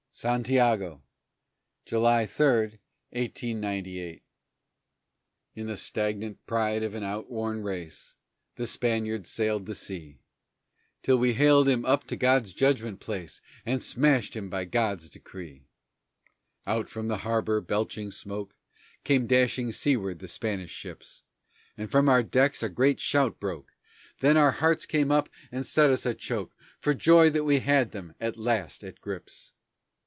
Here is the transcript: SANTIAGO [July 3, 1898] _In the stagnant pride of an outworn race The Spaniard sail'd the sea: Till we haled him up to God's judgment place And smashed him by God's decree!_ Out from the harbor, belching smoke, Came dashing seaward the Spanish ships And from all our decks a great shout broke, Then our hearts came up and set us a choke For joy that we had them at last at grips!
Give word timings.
SANTIAGO 0.13 1.01
[July 1.85 2.25
3, 2.25 2.45
1898] 3.13 4.21
_In 5.55 5.67
the 5.67 5.77
stagnant 5.77 6.45
pride 6.45 6.83
of 6.83 6.93
an 6.95 7.01
outworn 7.01 7.63
race 7.63 8.15
The 8.57 8.67
Spaniard 8.67 9.25
sail'd 9.25 9.65
the 9.67 9.73
sea: 9.73 10.19
Till 11.01 11.17
we 11.17 11.33
haled 11.35 11.69
him 11.69 11.85
up 11.85 12.03
to 12.07 12.17
God's 12.17 12.53
judgment 12.53 12.99
place 12.99 13.39
And 13.65 13.81
smashed 13.81 14.35
him 14.35 14.49
by 14.49 14.65
God's 14.65 15.09
decree!_ 15.09 15.63
Out 16.67 16.89
from 16.89 17.07
the 17.07 17.19
harbor, 17.19 17.61
belching 17.61 18.11
smoke, 18.11 18.53
Came 19.05 19.27
dashing 19.27 19.71
seaward 19.71 20.19
the 20.19 20.27
Spanish 20.27 20.71
ships 20.71 21.23
And 21.77 21.89
from 21.89 22.09
all 22.09 22.15
our 22.15 22.23
decks 22.23 22.61
a 22.61 22.67
great 22.67 22.99
shout 22.99 23.39
broke, 23.39 23.71
Then 24.19 24.35
our 24.35 24.51
hearts 24.51 24.85
came 24.85 25.09
up 25.09 25.29
and 25.53 25.65
set 25.65 25.89
us 25.89 26.05
a 26.05 26.13
choke 26.13 26.53
For 26.81 26.93
joy 26.93 27.29
that 27.29 27.45
we 27.45 27.59
had 27.59 27.91
them 27.91 28.13
at 28.19 28.35
last 28.35 28.83
at 28.83 28.99
grips! 28.99 29.53